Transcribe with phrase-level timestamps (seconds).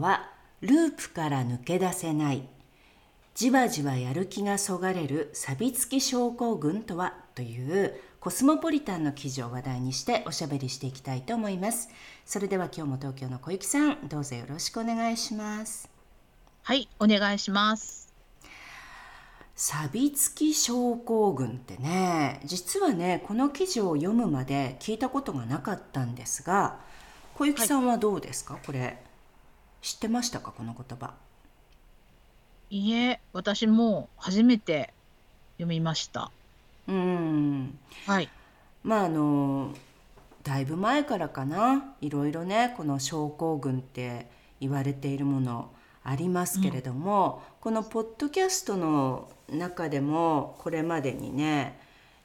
[0.00, 0.30] は
[0.60, 2.48] ループから抜け出せない
[3.34, 11.88] じわじわやる気がそがれる錆びつき症候群とはというコスモポリタンの記事を話題にしておしゃべりしていきたいと思います。
[12.26, 15.88] それでは今日も東京の小雪さんどうぞよろしくお願いします。
[16.64, 18.12] はいお願いします。
[19.54, 26.80] 錆びつき症候群ってね実はねこの記事を読むまで聞いたことがなかったんですが
[27.36, 28.98] 小雪さんはどうですか、はい、これ
[29.82, 31.14] 知ってましたかこの言葉？
[32.70, 34.92] いいえ私も初めて
[35.56, 36.30] 読みました。
[36.86, 37.78] うん。
[38.06, 38.28] はい。
[38.82, 39.72] まああの
[40.42, 41.94] だいぶ前からかな。
[42.00, 44.26] いろいろねこの症候群って
[44.60, 45.70] 言われているもの
[46.04, 51.78] ありますけれども、うん、このポッドキャストの中でもこれまでにね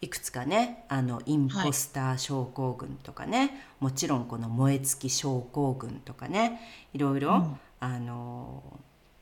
[0.03, 6.59] いくつかねあのインポスター症候群とかね、はい、もちろんこの燃え尽き症候群とかね
[6.93, 8.61] いろいろ、うん、あの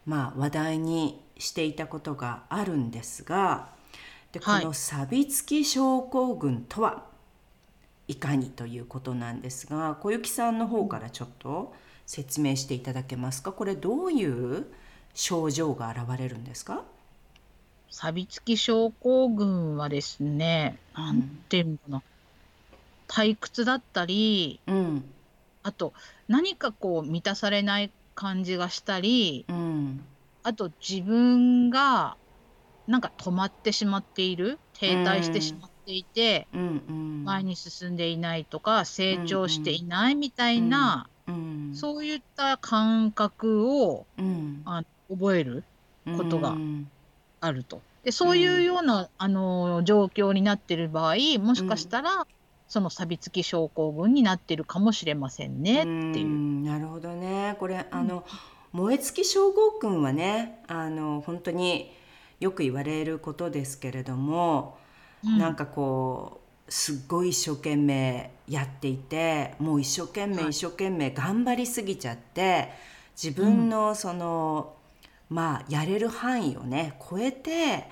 [0.08, 3.70] まあ話題にしていたことがあるんですが
[4.32, 7.06] でこの錆びつき症候群とは
[8.08, 11.76] いかにということなんですが小雪さんの方からちょっと
[12.08, 13.52] 説明していただけますか？
[13.52, 14.66] これどういう
[15.14, 16.84] 症状が現れるんですか？
[17.92, 22.03] 錆びつき症候群はですね、なんていうのかな、
[23.07, 25.03] 退屈だったり、うん。
[25.63, 25.94] あと
[26.28, 30.01] 何かこう満たされない感じがしたり、うん。
[30.44, 32.18] あと自分が
[32.88, 37.24] なんか止まってしまっている、停滞してしまっていて、うんうん。
[37.25, 41.75] 前に進んでいないとか、成長していないみたいな、うん。
[41.75, 44.62] そういった感覚を、うん。
[44.66, 45.66] あ覚える
[46.18, 46.57] ことが
[47.41, 47.81] あると。
[48.03, 52.25] でそういうような、あの状況になってる場合もしかしたら、
[52.68, 56.66] その錆びつき症候群になってるかもしれませんねっていう。
[56.66, 57.57] なるほどね。
[57.59, 58.24] これあの、
[58.72, 61.91] 燃え尽き症候群はねあの本当に
[62.40, 64.78] よく言われることですけれども、
[65.25, 72.69] うん、なんかこうすっごい一生懸命やっていてもう一生懸命一生懸命頑張りすぎちゃって、
[73.22, 74.74] 自分のその、
[75.31, 77.88] まあやれる範囲をね超えて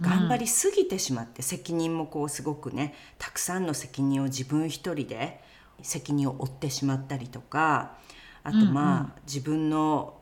[0.00, 5.40] 頑張りすぎてしまって、うん、責任もこうすごくねたくさんの責任を自分一人で
[5.82, 7.98] 責任を負ってしまったりとか
[8.42, 9.04] あとまあ、うん。
[9.04, 10.18] うん、自分の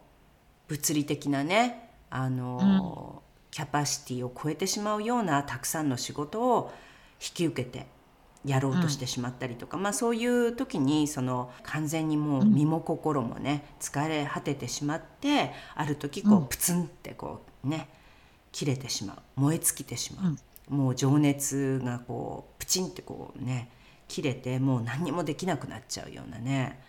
[0.66, 6.72] 物理的なねあの、うん、キャパシティを超えてしまうようなたくさんの仕事を
[7.20, 7.86] 引き受けて
[8.44, 17.88] やろうとしてしまったりとか、うん、まあそういう時にその完全にもう身も心もね疲れ果ててしまってある時こうプツンってこうね
[18.50, 20.36] 切れてしまう燃え尽きてしまう、
[20.70, 23.70] うん、もう情熱がこうプチンってこうね
[24.08, 26.80] 切れてもう何にもできなくなっちゃうようなね、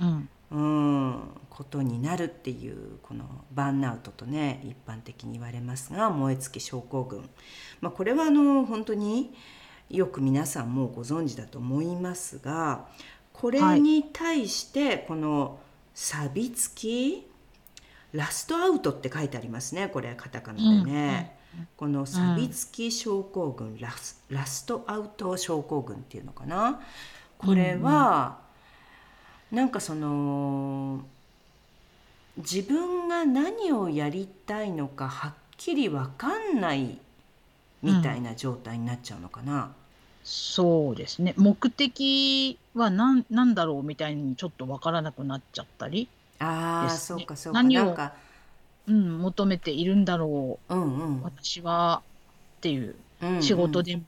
[0.00, 0.28] うん。
[0.50, 7.28] うんことになるっていうこのバーンアウトとね一般的に言われますが燃え尽き症候群、
[7.80, 9.34] まあ、これはあの本当に
[9.90, 12.86] よく皆さんもご存知だと思いますが
[13.32, 15.58] これに対してこの
[15.94, 17.26] 錆びつき、
[18.12, 19.88] ラストアウトって書いてありますね。
[19.88, 26.80] これカタカナでね、うん、この錆びつき症候群、ラスラストアウト症候群っていうのかな。
[27.38, 28.38] これは、
[29.52, 31.04] うん、なんかその
[32.36, 36.98] 自分が何をやりたいのかはっきり分かんない
[37.82, 39.72] みたいな状態になっちゃうのかな。
[40.24, 41.34] そうですね。
[41.36, 47.62] 目的は何なんだろうみたいにちょっとわからなくなっちゃったりああ、そうかそうか。
[47.62, 48.14] 何をなんか、
[48.88, 51.22] うん、求めているんだろう、うんうん。
[51.22, 52.02] 私は
[52.58, 54.02] っていう、うんうん仕事でも、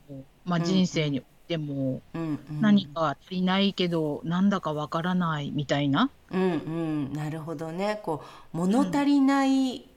[0.45, 6.09] まあ、人生においても、うんうん、何か足りないけど、なんだかわからないみたいな。
[6.31, 8.21] うんうんなるほどねこ
[8.53, 9.87] う物足りない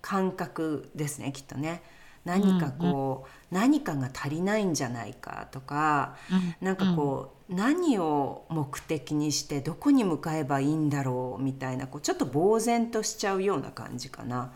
[0.00, 1.82] 感覚ですね、きっとね。
[2.26, 6.16] 何かこう、何かが足りないんじゃないかとか、
[6.60, 14.52] なんかこう、何を目的にしてどこに向かえばいいんだろうみたいなこうちょっと呆然としちゃうような感じかな。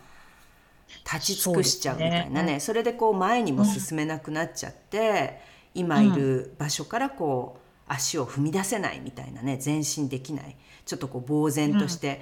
[1.04, 2.58] 立ち尽くしちゃうみたいなね。
[2.58, 5.40] それでこう前にも進めなくなっちゃって、
[5.72, 9.60] 今いる場所からこう足を踏み出せないみたいなね。
[9.64, 10.56] 前進できない。
[10.84, 12.20] ちょっとこう呆然として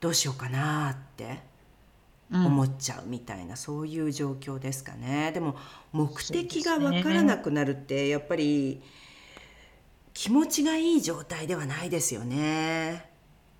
[0.00, 1.38] どうしようかなって
[2.34, 5.30] 思っちゃうみたいな、そういう状況ですかね。
[5.32, 5.56] でも
[5.92, 8.82] 目的が分からなくなるってやっぱり
[10.12, 13.08] 気持ちがいい状態ではないですよね。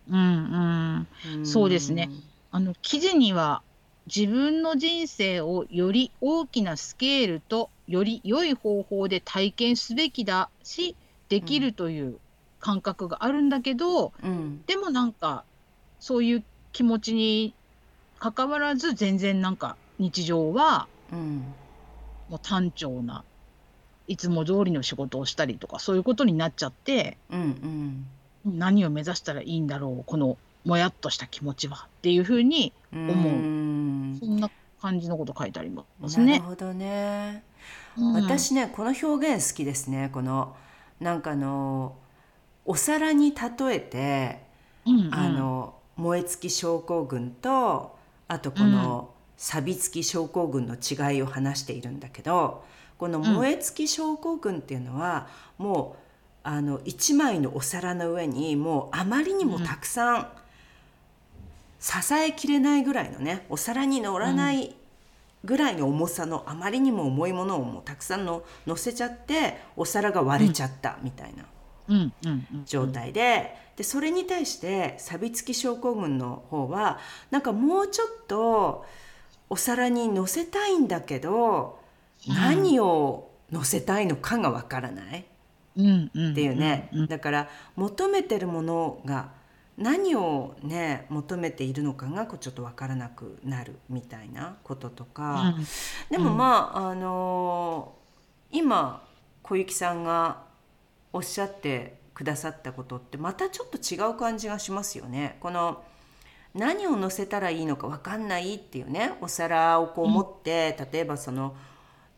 [0.09, 1.07] うん
[1.37, 2.11] うん、そうですね。
[2.51, 3.63] あの記事には
[4.07, 10.95] 自分の人生をより大きなスケールとより良い方法で体験すべきだし
[11.29, 12.19] できるという
[12.61, 15.45] 感覚があるんだけど、うん、でもなんか
[16.01, 17.55] そういう気持ちに
[18.25, 21.45] かかわらず全然なんか日常は、うん、
[22.31, 23.23] もう単調な
[24.09, 28.07] いつも通りの仕事をしたりとかそういうことになっちゃって、うん
[28.47, 33.15] うん、何を目指したらいいんだろうこのもやっとした気持ちはっていうふうに思う。
[34.19, 34.51] そんな
[34.81, 36.39] 感じのこと書いてありますね。
[36.39, 37.45] なるほどね、
[37.99, 40.09] うん、私ねこの表現好きですね。
[40.11, 40.57] この
[40.99, 41.95] なんかあの
[42.65, 44.41] お皿に例えて、
[44.87, 52.65] うんうん、あの燃え尽き症候群とあとこの錆びつき症候群の違いを話しているんだけど
[52.99, 55.27] この燃え尽き症候群っていうのは、
[55.59, 56.05] もう
[56.45, 60.29] あの1枚のお皿の上にもうあまりにもたくさん、
[61.81, 64.75] 支えきれないぐらいのねお皿に乗らない
[65.45, 71.45] ぐらいの重さのあまりにも重いものをもうたくさんの乗せちゃってお皿が割れちゃったみたいな
[72.67, 73.63] 状態で。
[73.77, 77.01] でそれに対して錆びつき症候群の方は
[77.33, 78.87] なんかもうちょっと
[79.51, 81.81] お皿に乗せたいんだけど
[82.29, 85.27] 何を乗せたいのかがわからない。
[85.77, 86.89] っていうね。
[87.09, 89.33] だから求めてるものが
[89.77, 95.67] 何をね求めているのかがちょっと分からなくなるみたいなこととか、うん、
[96.11, 99.03] でもまあ、あのー、今
[99.43, 100.43] 小雪さんが
[101.15, 105.39] おっしゃってくださったことってまたちょっと違う感じがしますよね。
[105.41, 105.83] この
[106.55, 111.57] 何を乗せたらいいのか分かんないっていうねお皿をこう持って、例えばその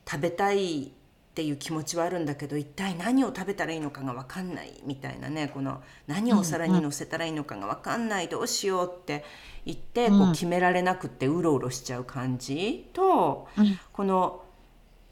[0.08, 0.88] 食べたいっ
[1.36, 9.22] ていう気持ちはあるんだけど一体何を食べたらいいのかが分かんないみたいなねこの何をお皿にのせたらいいのかが分かんないどうしようって
[9.66, 13.48] 言ってこう決められなくってうろうろしちゃう感じと
[13.92, 14.45] この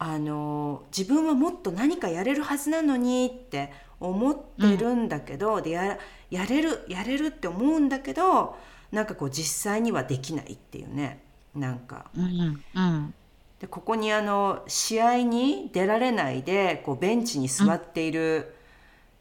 [0.06, 5.98] あの自分はもっと何かやれるはずなのにって思ってるんだけど、でや
[6.30, 8.54] やれるやれるって思うんだけど
[8.92, 11.24] なんかこう実際にはできないっていうね。
[11.54, 13.14] なんか、うんうん、
[13.60, 18.56] でここにあの試合に出られないでこうベンチに座っている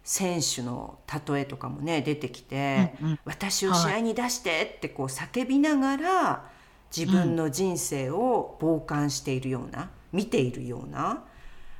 [0.04, 0.98] 選手の
[1.30, 6.50] 例えとかもね出てきて、うんうん、私を試合に出してってこう叫びながら
[6.96, 11.24] 自分の人生を傍観しているような見ているような、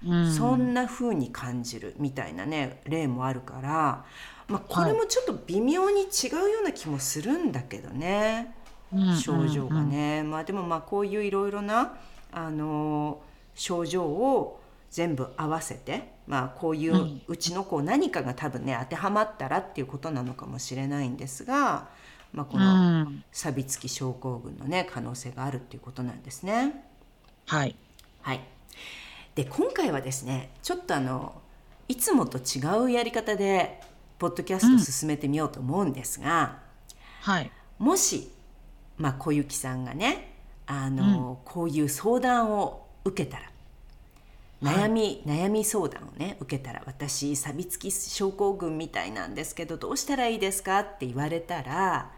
[0.06, 4.06] うん、そんな風に感じるみたいなね例もあるから、
[4.48, 8.54] まあ、これもちょっと微妙に違うような気もするんだけどね、
[9.22, 10.24] 症状がね。
[10.24, 11.96] まあ、でもまあこういういろいろな
[12.32, 13.22] あの
[13.56, 14.60] 症状を
[14.90, 21.90] 全部合わせて、まあ、こういううちの子何かが多分ね当てはまったらっていうことなのかもしれないんですが、
[22.32, 26.86] まあ、この錆びつき症候群のね可能性があるっていうことなんですね。
[27.46, 27.76] はい、
[28.24, 28.40] はい、
[29.36, 31.42] で今回はですねちょっとあの
[31.88, 33.82] いつもと違うやり方で
[34.18, 36.60] ポッドキャスト進めてみようと思うんですが、
[37.28, 38.32] うん、はい、もし、
[38.98, 40.34] まあ、小雪さんがね
[40.66, 43.52] あの、うん、こういう相談を受けたら
[44.62, 52.10] 悩み、はい、悩み相談をね受けたら私錆びつき症候群みたいなんですけどどうしたらいいですかって言われたら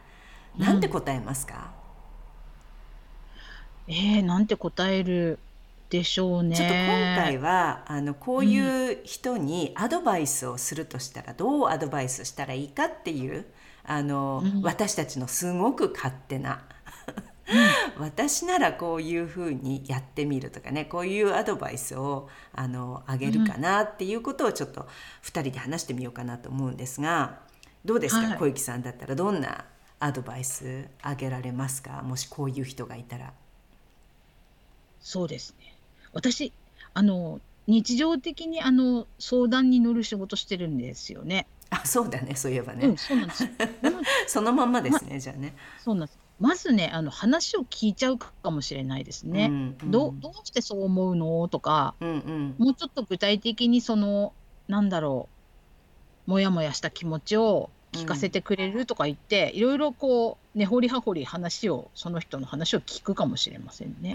[0.56, 1.72] なんて答えますか、
[3.88, 5.40] うん、えー、なんて答える
[5.90, 6.56] でしょうね。
[6.56, 13.46] ちょっと今回はあのこういう人にアドバイスをするとしたら、どうアドバイスしたらいいかっていう
[13.84, 16.64] あの、うん、私たちのすごく勝手な
[18.00, 24.88] 私ならこういうふうにやってみるとかねこういうアドバイスをあのあげるかなっていうことをちょっと
[25.24, 27.40] 2人で話してみようかなと思うんですが
[27.86, 29.66] どうですか、はい、小雪さんだったらどんな
[30.00, 32.02] アドバイスあげられますか？
[32.04, 33.34] もしこういう人がいたら。
[35.00, 35.65] そうですね
[36.16, 36.52] 私
[36.96, 41.46] あの日常的にあの相談に乗る仕事してるんですよね。
[41.70, 42.36] あそうだね。
[42.36, 43.48] そういえばね、うん、そうなんです。
[44.28, 45.54] そのまんまですね、ま、じゃあね。
[45.84, 46.20] そうなんです。
[46.40, 49.46] まずね、あの話を聞いちゃうかもしれないですね。
[49.46, 51.48] うんうん、どどうしてそう思うの？
[51.48, 54.34] とか、うんうん、もうちょっと具体的にその
[54.68, 55.28] なんだろ
[56.28, 64.14] う、もやもやした気持ちを聞かせてくれるとか言って、いろいろこう根掘り葉掘り話をその人の話を聞くかもしれませんうね。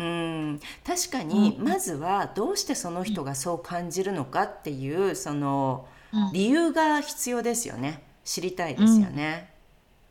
[0.53, 1.65] ん、確かにうん。
[1.65, 6.33] まずはどうしてその人がそう感じるのかっていうそのうん。
[6.33, 8.03] 理由が必要ですよね。
[8.25, 9.51] 知りたいですよね。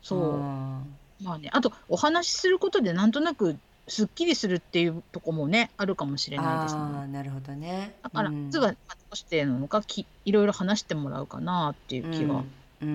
[0.01, 0.95] そう、ん。
[1.21, 3.57] まあね、あとお話しすることでなんとなく
[3.87, 7.07] すっきりするっていうとこもねあるかもしれないですね。
[7.11, 7.95] なるほどね。
[8.03, 8.45] だから、うん。
[8.45, 12.87] まずはまあどうしてなのかきいろいろ話してもらうかなっていう気がうんで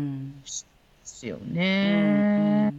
[1.05, 1.55] すようん。
[1.55, 2.73] ね。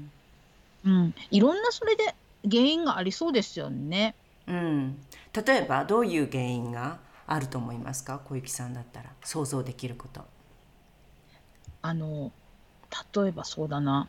[0.85, 2.15] うん、いろんなそれで
[2.49, 4.15] 原因がありそうですよね。
[4.47, 4.55] うん。
[4.55, 4.97] うん
[5.45, 6.97] 例えばどういう原因が
[7.27, 8.19] あると思いますか？
[8.23, 9.09] 小雪さんだったら。
[9.23, 10.23] 想像できること。
[11.81, 12.31] あの
[13.13, 14.07] 例えばそうだな。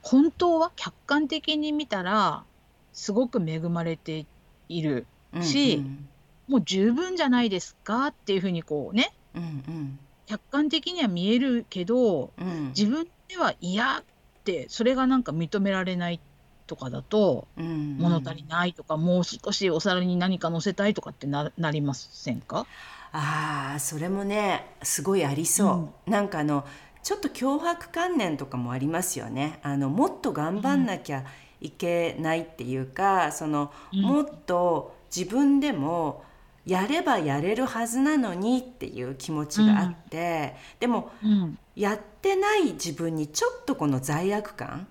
[0.00, 2.44] 本当は客観的に見たら
[2.92, 4.24] すごく恵まれて
[4.68, 5.06] いる
[5.42, 6.08] しうん。
[6.48, 8.06] もう十分じゃないですか？
[8.06, 9.12] っていうふうにこうね。
[9.34, 12.46] うんうん客観的には見えるけどうん。
[12.46, 14.04] うん自分では嫌っ
[14.44, 16.20] てそれがなんか認められない
[16.66, 17.96] とかだとうん。
[17.98, 22.66] 物足りないとか、もう少しお皿に何か乗せたいとかってななりませんか？
[23.12, 26.66] ああそれもねすごいありそう、なんかあの
[27.04, 29.60] ちょっと脅迫観念とかもありますよね。
[29.62, 31.24] あのもっと頑張んなきゃ
[31.60, 34.02] いけないっていうか、そのうん。
[34.02, 36.24] もっと自分でも
[36.66, 41.58] やればやれるはずなのにっていう気持ちがあって、でもうん。
[41.76, 44.86] やってない自分にちょっとこの罪悪感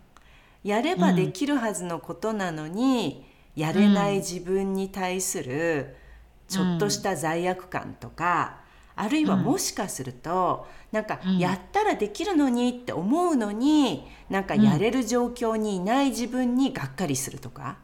[0.63, 3.25] やればできるはずのことなのに、
[3.55, 5.95] やれない自分に対する
[6.47, 8.57] ちょっとした罪悪感とか、
[8.95, 9.43] あるいはうん。
[9.43, 11.37] もしかすると、なんかうん。
[11.39, 17.77] やったらできるのにって思うのになんかやれる状況にいない自分にがっかりするとか。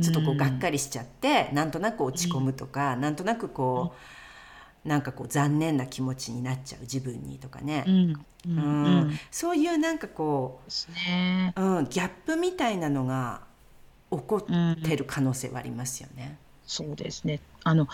[0.00, 3.94] ちょっとこうがっかりしちゃって、なんとなく落ち込むとか、なんとなくこ
[4.84, 8.26] う、なんかこう残念な気持ちになっちゃう自分にとかね、うん。
[8.46, 9.18] うん。
[9.30, 11.52] そういうなんかこすね。
[11.56, 13.40] う、うん、ギャップみたいなのが
[14.10, 16.38] 起こってる可能性はありますよね。
[16.66, 17.40] そうですね。
[17.64, 17.88] あの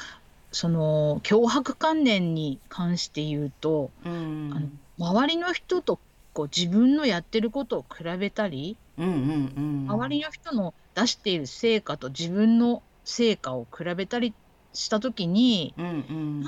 [0.51, 4.51] その脅迫観念に関して言うと、うん。
[4.55, 4.69] あの
[4.99, 5.99] 周りの人と
[6.33, 9.19] こう自分のやってることを比べたり、うんうん
[9.57, 9.89] うん。
[9.89, 14.37] 周りの人の出している成果と自分の成果を比べたり
[14.73, 15.89] した時にうんう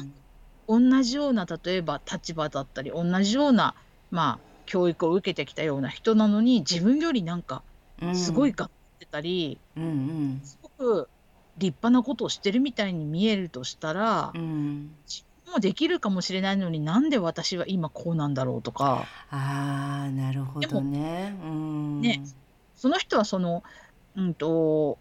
[0.00, 0.24] ん。
[0.66, 3.74] 同じような例えば立場だったり同じような
[4.10, 7.64] まあ教育を受けてきたような人なのに自分よりなんか
[8.02, 10.42] うんすごい頑張ってたり、うんうん。
[10.42, 11.10] すごく
[11.56, 15.04] 立派なことをしてるみたいに見えるとしたら、うん
[15.46, 19.06] もうできるかもしれないのになんで私は今こうなんだろうとか。
[19.30, 21.36] ああなるほどね。
[21.42, 22.00] うん。
[22.00, 22.22] ね
[22.76, 23.62] その人はその、
[24.16, 24.98] うんと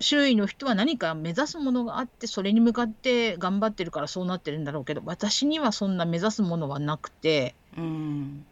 [0.00, 8.44] 周囲の人は何か目指すものがあってそれに向かって頑張ってるからそうなってるんだろうけど私にはそんな目指すものはなくてうん。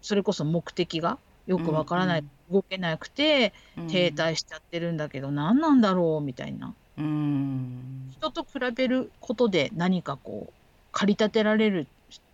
[0.00, 3.86] それこそ目的がよくわからない、動けなくてうん。
[3.88, 8.10] 停滞しちゃってるんだけど、何なんだろうみたいなうん。
[8.10, 10.52] 人と比べることで何かこう
[10.92, 11.86] 駆り立てられる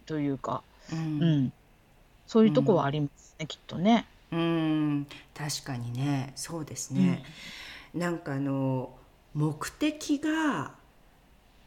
[0.06, 1.44] というか、ううん。
[1.46, 1.52] ん、
[2.26, 4.06] そういうとこはありますね、きっとね。
[4.30, 5.06] うん。
[5.34, 6.32] 確かにね。
[6.36, 7.22] そうですね。
[7.94, 8.94] なんかあの
[9.34, 10.72] 目的が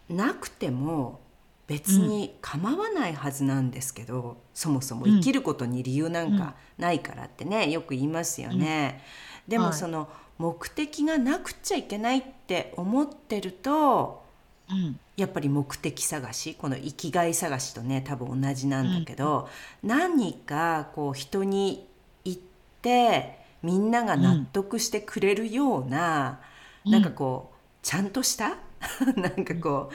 [0.10, 1.20] なくても
[1.68, 9.04] 別に構わないはずなんですけど、そもそも生きることに理由なんかないからってね、よく言いますよね。
[9.48, 9.74] でもはい。
[9.74, 14.24] その目的がなくっちゃいけないって思ってると
[14.70, 15.00] うん。
[15.16, 19.48] やっぱり目的探しこの生きがい探しとね多分同じなんだけど、
[19.82, 21.88] 何かこう人に
[22.26, 22.38] 言っ
[22.82, 26.42] てみんなが納得してくれるような、
[26.86, 26.92] うん。
[26.92, 28.58] なんかこうちゃんとした？
[29.16, 29.90] なんかこ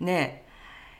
[0.00, 0.45] うね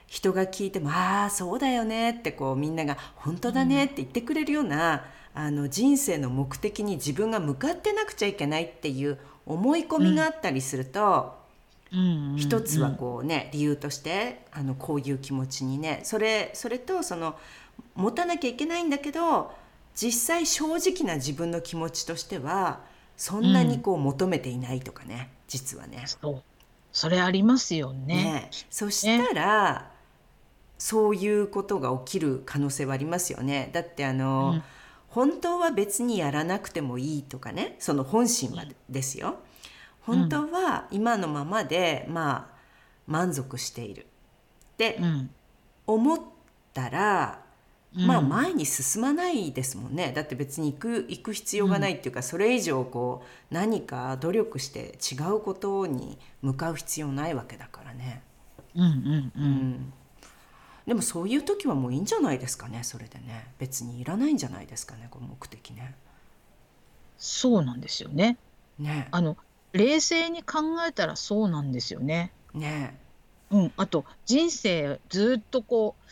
[0.07, 11.35] 人が聞いても「ああそうだよね」ってこうみんなが「本当だね」って言ってくれるような、あの人生の目的に自分が向かってなくちゃいけないっていう思い込みがあったりすると。
[11.93, 12.33] うん。
[12.33, 12.37] うん。
[12.37, 17.37] 一つはこうね理由としてあのこういう気持ちにねそれそれとその
[17.95, 19.53] 持たなきゃいけないんだけど
[19.95, 22.81] 実際正直な自分の気持ちとしては
[23.17, 26.03] そんなにこう求めていないとかね、実はね。
[26.07, 26.43] そう。
[26.93, 28.15] それありますよね。
[28.15, 28.51] ね。
[28.71, 29.91] そしたら、
[30.79, 33.71] そういうことが起きる可能性はありますよね。
[33.73, 34.63] だってあの、うん。
[35.09, 37.77] 本当は別にやらなくてもいいとかね。
[37.79, 39.37] その本心はですよ。
[40.01, 42.57] 本当は今のままでまあ
[43.07, 44.07] 満足している。
[44.75, 45.31] ってうん。
[45.87, 46.21] 思っ
[46.75, 47.43] たら、
[47.97, 48.07] うん。
[48.07, 50.13] まあ前に進まないですもんね。
[50.15, 58.23] だって別に行く行く必要がないっていうか、それ以上こう何か努力して違うことに向かう必要ないわけだからね。
[58.75, 59.93] うんうんううんん
[60.87, 65.95] でもそういう時はもういいんじゃないですかねそれでね別にいらないんじゃないですかねこの目的ね。
[67.19, 68.37] そうなんですよね。
[68.79, 69.37] ねあの
[69.73, 72.33] 冷静に考えたらそうなんですよね。
[72.55, 72.99] ね
[73.51, 76.11] うん、あと人生ずっとこう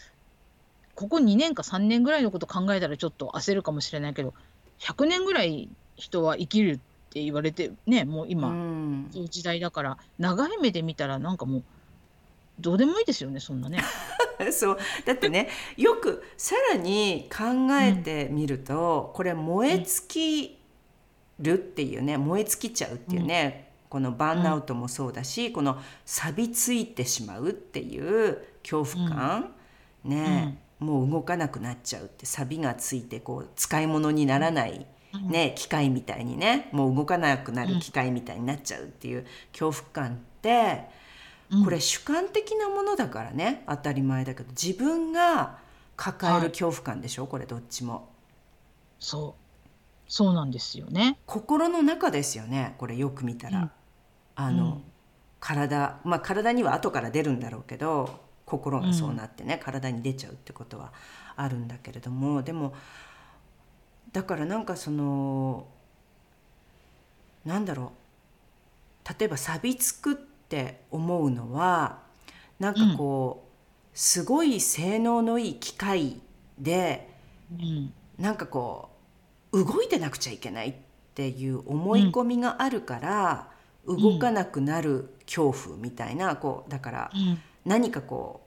[0.95, 4.35] ここ2年か3年ぐらいのこと考えたらちょっと焦るかもしれないけど
[4.79, 6.79] 100年ぐらい人は生きるっ
[7.11, 11.63] て言われてねもうう今、んそういう時代だから長い目で見たらなんかもう
[12.61, 13.83] どうでもいいですよねそんなね。
[14.53, 14.79] そう。
[15.05, 20.59] だってねよくさらに考えてみると、これ燃え尽き
[21.41, 29.55] るっていうね燃え尽きちゃうっていうね、このバーンアウトもそうだし、この錆びついてしまうっていう恐怖感、
[30.05, 34.87] ね、もう動かなくなっちゃうって錆がついてこう使い物にならない、
[35.29, 40.89] ね、機械みたいにねもう動かなくなる機械みたいになっちゃうっていう恐怖感って、
[41.63, 45.59] これ主観的なものだからね当たり前だけど自分が
[45.97, 48.09] 抱える恐怖感でしょ、これどっちも。
[48.99, 49.41] そう。
[50.09, 51.19] そうなんですよね。
[51.27, 53.71] 心の中ですよねこれよく見たら、うん。
[54.35, 54.83] あの、うん。
[55.39, 60.93] 体まあ体には後から出るんだろうけど心がそうなってね、体に出ちゃうってことは
[61.37, 62.75] あるんだけれどもでも
[64.13, 65.67] だからなんかその
[67.45, 67.93] なんだろ
[69.07, 69.09] う。
[69.19, 70.34] 例えば錆びつくって
[70.91, 72.05] 思うのは
[72.59, 73.49] なんかこ
[73.95, 76.21] う、すごい性能のいい機械
[76.59, 77.09] で
[77.53, 77.93] うん。
[78.19, 78.91] なんかこ
[79.53, 80.75] う動いてなくちゃいけないっ
[81.15, 83.49] ていう思い込みがあるから、
[83.87, 87.39] 動かなくなる恐怖みたいなこうだからうん。
[87.65, 88.43] 何かこ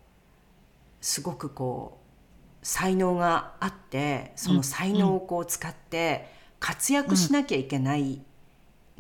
[1.01, 8.21] うすごくこう才能があってその才能をこう使って活躍しなきゃいけない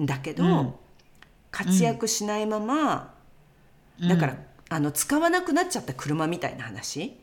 [0.01, 0.73] んだけど、うん
[1.51, 3.13] 活躍しないまま、
[3.99, 4.07] うん。
[4.07, 4.37] だから、
[4.69, 7.17] あの使わなくなっちゃった車みたいな話。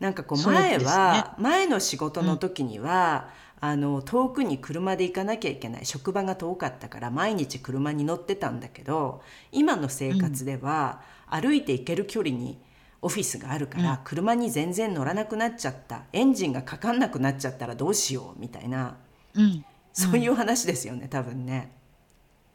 [0.00, 3.28] なんかこう前は、前の仕事の時には、
[3.60, 12.58] あの遠くに車で行かなきゃいけない職場が遠かったから毎日車に乗ってたんだけど今の生活では、歩いて行ける距離に
[13.00, 13.98] オフィスがあるから、うん。
[14.04, 16.02] 車に全然乗らなくなっちゃった。
[16.12, 18.96] エンジンがかかんなくなっちゃったらどうしようみたいな。
[19.34, 21.70] うん、そういう話ですよね、多分ね。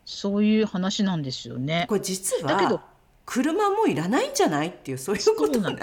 [0.10, 1.86] そういう話なんですよね。
[1.88, 2.84] これ実だけどは
[3.26, 5.80] 車もいらないんじゃないっていうそういうことなね。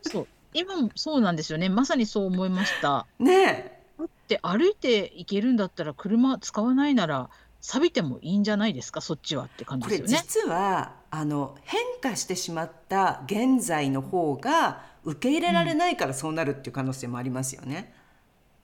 [0.00, 1.68] そう今もそうなんですよね。
[1.68, 3.06] まさにそう思いました。
[3.18, 7.28] ねだって歩いて行けるんだったら車使わないなら
[7.60, 9.02] 錆びてもいいんじゃないですか？
[9.02, 10.24] そっちはって感これじですよね。
[10.26, 17.94] 実はあの変化してしまった現在の方が受け入れられないからそうなるっていう可能性もありますよね。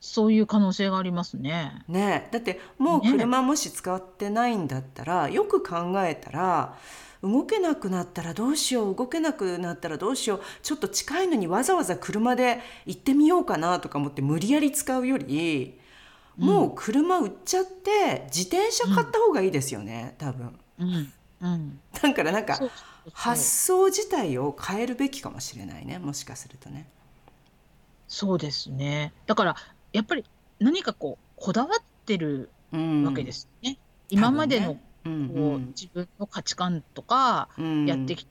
[0.01, 1.85] そういう可能性がありますね。
[1.87, 6.77] ねだってもうね車もし使ってないんだったら、よく考えたら
[7.23, 15.79] 動けなくなったらどうしよう動けなくなったらどうしようちょっと近いのにわざわざ車で行ってみようかなとか思って無理やり使うより
[16.39, 20.59] もう車売っちゃって自転車買った方がいいですよね、多分。
[20.79, 21.81] うんうん。
[22.01, 22.59] だからなんか
[23.13, 26.87] 発想自体を変えるべきかもしれないねもしかするとね。
[28.09, 29.13] そうですね。
[29.27, 29.57] だから
[29.92, 30.24] やっぱり
[30.59, 33.79] 何かこうこだわってるうんわけですね。
[34.09, 38.26] 今までのうんこう、自分の価値観とかうんやってき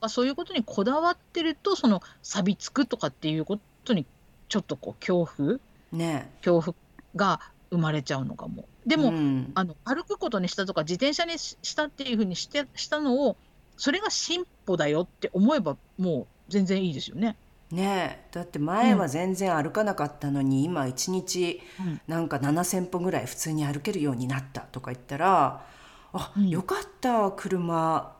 [0.00, 4.06] た、そういうことにこだわってるとその錆びつくとかっていうことに
[4.48, 5.58] ちょっとこう恐怖
[5.92, 6.76] ね恐怖
[7.16, 7.40] が
[7.70, 8.64] 生まれちゃうのかも。
[8.86, 13.36] でも、うんあの歩くことにしたとか自転車にししたっていうふうにしてしたのを
[13.76, 17.36] それが進歩だよって思えばもう全然いいですよね。
[17.70, 22.00] ねだって前は全然歩かなかったのに、今一日うん。
[22.06, 25.64] なんか7,000歩ぐらい普通に歩けるようになったとか言ったら
[26.12, 26.48] あ、うん。
[26.48, 28.14] よかった車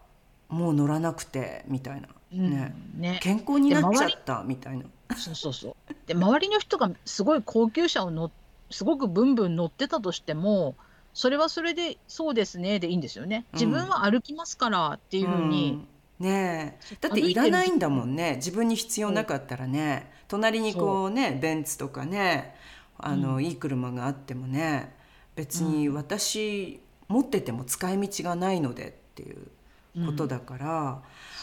[0.48, 2.50] もう乗らなくてみたいな、うん。
[2.50, 3.18] ねね。
[3.22, 4.84] 健康になっちゃったみたいな。
[5.16, 5.94] そうそうそう。
[6.06, 8.30] で周りの人がすごい高級車を乗っ
[8.70, 10.74] すごくブンブン乗ってたとしても
[11.14, 13.46] それはそれでそうですねでいいんですよね。
[13.54, 16.96] 自分は歩きますからっていうふうに、うんねえ。
[17.00, 18.36] だっていらないんだもんね。
[18.36, 20.10] 自分に必要なかったらね。
[20.28, 22.54] 隣にこうねベンツとかね
[22.98, 23.44] あの、うん。
[23.44, 24.94] いい車があってもね
[25.34, 30.66] 別に私持ってても使い道がないのでっていうことだから、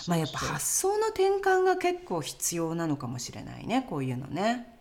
[0.08, 4.75] まあやっぱ発想の転換が結構必要なのかもしれないねこういうのね。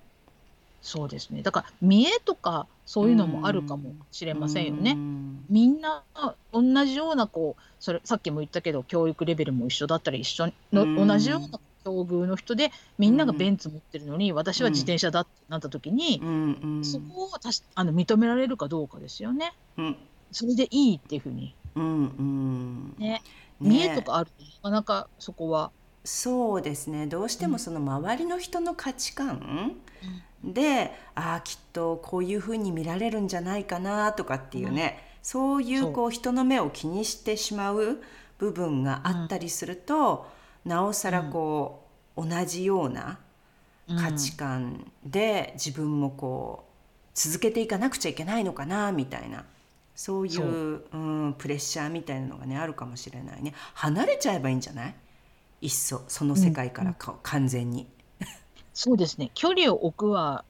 [0.85, 1.43] そうですね。
[1.43, 4.91] だから見栄とかそういうのもあるかもしれませんよね。
[4.91, 5.45] うん。
[5.49, 6.05] みんな
[6.53, 11.09] 同じようなこうそれさっきも言ったけど教育レベルも一緒だったり一緒の、うん。
[11.09, 16.21] 同じような境遇の人でみんながベンツ持ってるのに、私は自転車だってなった時に
[16.85, 17.31] そこを
[17.75, 19.55] あの認められるかどうかですよね。
[19.79, 19.97] うん。
[20.33, 21.55] それでいいっていうふうに。
[22.99, 23.23] ね。
[23.59, 24.31] 見栄とかある
[24.63, 25.71] となかなかそこは。
[26.07, 27.07] そうですね。
[27.07, 29.75] どうしてもその周りの人の価値観
[30.53, 38.03] で、ああきっとこういうふうに見られるんじゃないかなとかっていうね、そういうこう人の目を気にしてしまう
[38.39, 40.27] 部分があったりすると、
[40.65, 43.19] なおさらこう、同じような
[43.99, 49.45] 価値観で自分もこう続けていかなくちゃいけないのかなみたいな
[49.95, 50.97] そういうう。
[50.97, 53.53] んプレッシャーみたいなのがねあるかもしれないね。
[53.75, 54.95] 離れちゃえばいいんじゃない？
[55.63, 57.87] いっそその世界からか、うん、完全に
[58.75, 59.31] そうですね。
[59.35, 60.45] 距離を置くは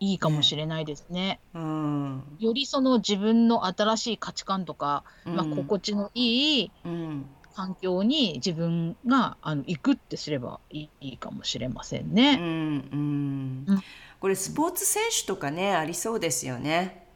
[0.00, 1.20] いいかもしれないですね。
[1.20, 6.72] ねうん、よりその自分の新しい価値観とか、うん、まあ、心地のいい
[7.54, 12.38] 環境に自分があの行くってすればいいかもしれませんね。
[12.40, 13.82] うん、うん、
[14.20, 17.06] これスポーツ選手とかねありそうですよね。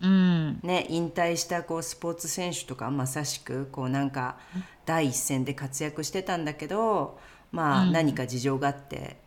[0.00, 4.38] うん、ね、引退したこうスポーツ選手とかまさしくこうなんか
[4.86, 7.18] 第一線で活躍してたんだけど、
[7.52, 9.18] まあ、何か事情があって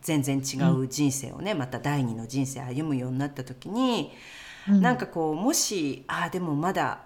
[0.00, 4.12] 全然違う人生をね、また第二の人生歩むようになった時に、
[4.68, 7.00] うん、なんかこうもしああでもまだ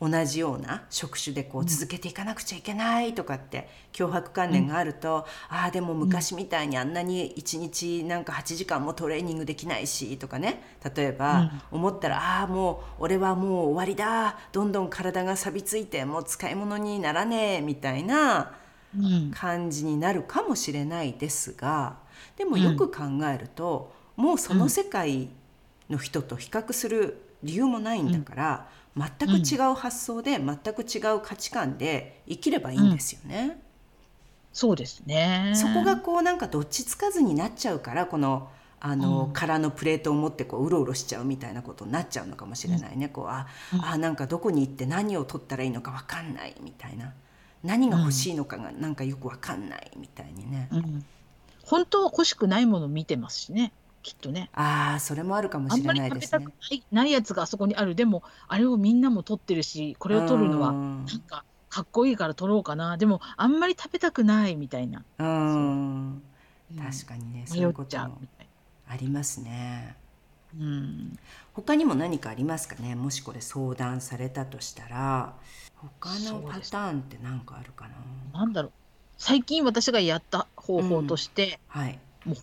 [0.00, 10.62] 同じような職種でこう続けていかなくちゃいけないとかって脅迫観念があると、うん、ああでも昔みたいにあんなに1日なんか8時間もトレーニングできないしとかね。
[10.96, 14.38] 例えば思ったら、うん、ああもう俺はもう終わりだ。
[14.52, 18.54] どんどん体が錆びついてもう使い物にならねえみたいな
[19.34, 21.98] 感じになるかもしれないですが
[22.36, 25.28] でもよく考えると、もうその世界
[25.88, 28.68] の人と比較する理由もないんだから。
[28.96, 33.60] 全く違う発想で、全く違う価値観で生きればいいんですよね。
[34.52, 35.52] そうですね。
[35.54, 47.12] そこがこうなんかどっちつかずになっちゃうからこのあの、うん、空のプレートを持ってこううろうろしちゃうみたいなことになっちゃうのかもしれないね、うん、こうあ、うん、あなんかどこに行って何を取ったらいいのか分かんないみたいな。
[47.62, 50.70] 何が欲しいのかがなんかよく分かんないみたいにね、
[51.70, 54.48] 本当は欲しくないもの見てますしねきっとね。
[54.54, 56.46] ああ、それもあるかもしれないですね。
[56.46, 57.94] ないないやつがあそこにある。
[57.94, 62.96] でも、あれをみんなも取ってるし、これを取るのは、なんか、かっこいいから取ろうかな。
[62.96, 65.04] でも、あんまり食べたくないみたいな。
[65.18, 66.22] うん。
[66.78, 68.18] 確かにね、そういうことも
[68.88, 69.96] ありますね。
[70.58, 71.18] うん、
[71.52, 72.94] 他にも何かありますかね？
[72.96, 75.34] もしこれ相談されたとしたら
[75.76, 77.86] 他のパターンって何かあるか
[78.32, 78.40] な？
[78.40, 78.72] なんだろう
[79.20, 82.36] 最近私がやった方法として、うん、はい、もう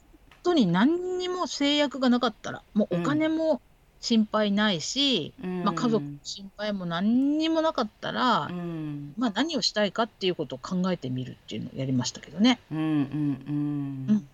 [0.43, 3.61] 当に何にも制約がなかったらもうお金も
[3.99, 12.59] 心配ないし、うん、まあ、家族の心配も何にもなかったら、うん、まあ、何をしたいかっていうことを考えてみるっていうのをやりましたけどね。
[12.71, 14.05] うんうんうん。
[14.09, 14.27] うん、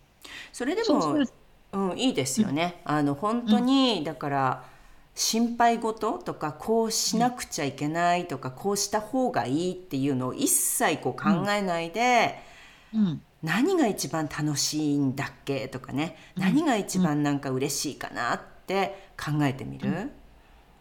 [0.52, 1.26] それでも
[1.72, 2.82] うん、いいですよね。
[2.84, 4.64] あの本当に、だから
[5.16, 12.40] 心配事とかこうしなくちゃいけないとか、こうした方がいいっていうのを一切こう考えないで、
[12.94, 13.22] うん。
[13.44, 20.12] 何が一番楽しいんだっけとかね、うん、何が一番なんか嬉しいかなって考えてみる、うん、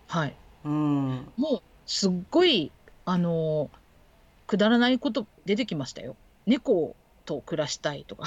[0.07, 2.71] はい、うん、もうすっごい
[3.05, 3.69] あの
[4.47, 6.15] くだらないこと出てきましたよ。
[6.47, 6.95] 猫
[7.33, 8.25] と暮らしたいとか。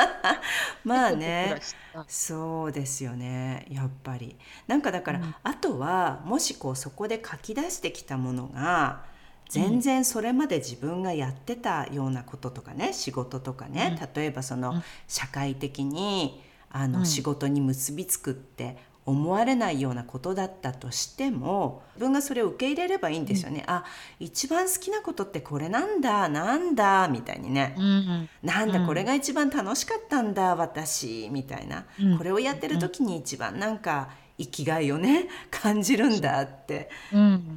[0.84, 1.60] まあね。
[2.06, 3.66] そうですよね。
[3.70, 4.36] やっぱり。
[4.66, 9.04] なんかだから、うん、あとはもしこうそこで書き出してきたものが
[9.48, 18.76] 全然それまで自分がやってたようなこととかね仕事とかね、例えばその社会的にあの仕事に結びつくって
[19.08, 23.84] 思われないようなことだったとしても自分がそれを受け入れればいいんですよね、うん、あ
[24.20, 36.90] 一番好きなことってこれなんだなんだみたいにね、うん、なんだこれが一番楽しかったんだ私みたいな、うん、これをやってる時に一番なんか生きがいをね 感じるんだって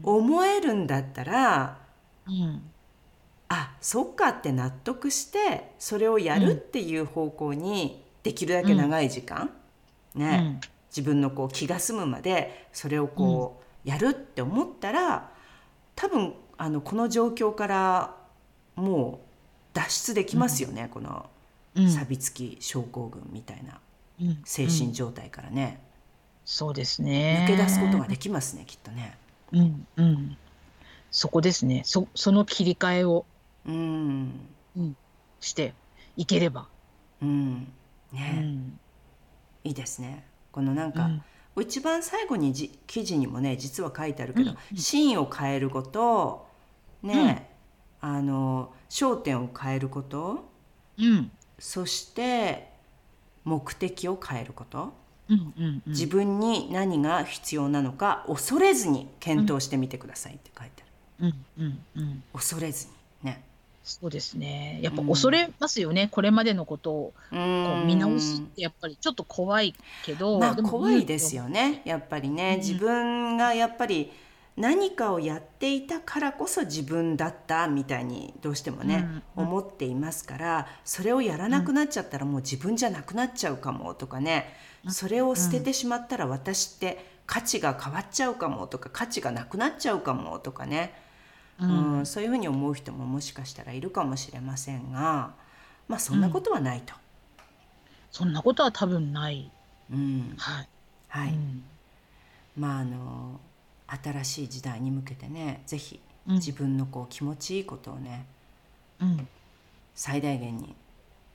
[0.03, 1.81] 思えるんだったら
[2.27, 2.61] うん、
[3.49, 9.49] あそっかって納得してそれをやるっていう方向にできるだけ長い時間、
[10.15, 10.59] ね、
[10.95, 15.31] 自分のこう気が済むまでそれをこうやるって思ったら
[15.95, 18.15] 多分あのこの状況から
[18.75, 19.31] もう
[19.73, 21.29] 脱出できますよね、この
[21.75, 23.79] 錆びつき症候群みたいな
[24.43, 25.79] 精神状態からね。
[26.45, 27.45] そうですね。
[27.49, 29.17] 抜け出すことができますねきっとね。
[29.53, 30.37] うんうん、
[31.09, 31.83] そこですね。
[31.85, 33.25] そその切り替えを、
[33.65, 34.97] うん、うん、
[35.39, 35.73] して
[36.17, 36.67] いければ。
[37.21, 37.71] うん、
[38.11, 38.79] ね、うん、
[39.63, 40.25] いいですね。
[40.51, 41.09] このなんか、
[41.55, 46.49] うん、一番最後にじ記事にもね実は書いてあるけど、うん、シーンを変えること
[47.03, 47.49] ね、
[47.99, 50.49] あの焦点を変えること、
[50.97, 52.71] うん、そして
[53.43, 54.93] 目的を変えること。
[55.29, 61.33] うんうんうん、自分に何が必要なのか恐れずに検討してみてくださいって書いてある。
[61.57, 62.91] うんうんうん、恐れずに。
[62.91, 62.97] ね、
[63.83, 64.79] そうですね。
[64.81, 66.07] やっぱ恐れますよね。
[66.11, 67.13] これまでのことを。
[67.31, 67.35] こ
[67.83, 69.73] う見直すってやっぱりちょっと怖い
[70.05, 71.81] けど、まあ怖いですよね。
[71.85, 72.59] やっぱりね、うん。
[72.59, 74.11] 自分がやっぱり
[74.55, 79.43] 何かをやっていたからこそ自分だったみたいにどうしてもね、うん。
[79.45, 84.53] 思っていますからそれをやらなくなっちゃったらもう自分じゃなくなっちゃうかもとかね、
[84.89, 90.93] それを捨ててしまったら私って価値が変わっちゃうかもとか価値がなくなっちゃうかもとかね、
[91.61, 95.33] ううんんそういうふうに思う人ももしかしたらいるかもしれませんが
[95.87, 96.93] まあそんなことはないと。
[98.11, 99.49] そんなことは多分ない。
[99.91, 100.69] うんはい。
[101.07, 101.63] はいうん
[102.57, 103.39] まああの
[103.87, 108.25] 新しい時代に向けてねぜひうん自分のこう気持ちいいことをね
[109.01, 109.27] うん。
[109.93, 110.75] 最大限に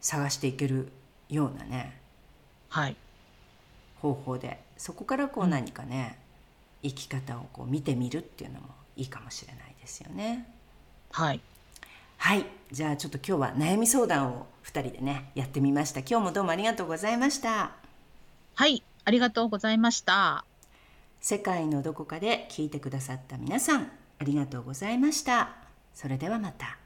[0.01, 0.91] 探していける
[1.29, 2.01] ようなね
[2.69, 2.97] はい。
[4.01, 6.19] 方法でそこからこううん何かね、
[6.83, 10.45] 生き方をこう見てみるっていうのもいいかもしれないですよね。
[11.13, 11.41] はい。
[12.19, 17.73] はいじゃあちょっと今日は悩み相談を2人でねやってみました今日もどうもありがとうございました
[18.55, 18.83] はい。
[19.05, 20.45] ありがとうございました。
[21.21, 25.51] 世界のどこかで聞いてくださった皆さんありがとうございました
[25.93, 26.79] それではまた